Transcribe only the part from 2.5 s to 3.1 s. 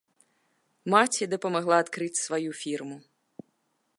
фірму.